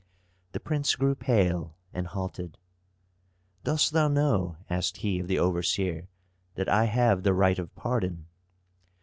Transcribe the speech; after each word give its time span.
The 0.53 0.59
prince 0.59 0.95
grew 0.95 1.13
pale, 1.13 1.75
and 1.93 2.07
halted. 2.07 2.57
"Dost 3.63 3.91
thou 3.93 4.07
know," 4.07 4.57
asked 4.67 4.97
he 4.97 5.19
of 5.19 5.27
the 5.27 5.37
overseer, 5.37 6.07
"that 6.55 6.67
I 6.67 6.85
have 6.85 7.21
the 7.21 7.33
right 7.35 7.59
of 7.59 7.75
pardon?" 7.75 8.25